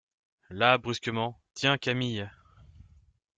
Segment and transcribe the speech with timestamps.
[0.49, 2.27] Là, brusquement: Tiens, Camille!